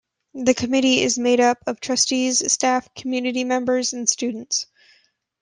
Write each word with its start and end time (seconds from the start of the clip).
The 0.33 0.55
committee 0.55 1.01
is 1.03 1.19
made 1.19 1.39
up 1.39 1.59
of 1.67 1.79
trustees, 1.79 2.51
staff, 2.51 2.91
community 2.95 3.43
members 3.43 3.93
and 3.93 4.09
students. 4.09 4.65